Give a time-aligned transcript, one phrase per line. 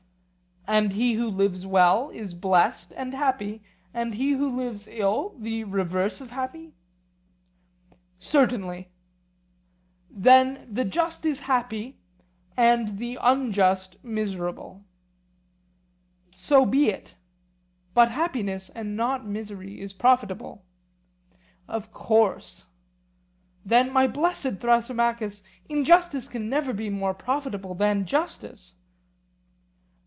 [0.67, 3.61] And he who lives well is blessed and happy,
[3.93, 6.71] and he who lives ill the reverse of happy?
[8.19, 8.89] Certainly.
[10.09, 11.97] Then the just is happy,
[12.55, 14.85] and the unjust miserable?
[16.29, 17.15] So be it.
[17.93, 20.63] But happiness and not misery is profitable.
[21.67, 22.67] Of course.
[23.65, 28.75] Then, my blessed Thrasymachus, injustice can never be more profitable than justice.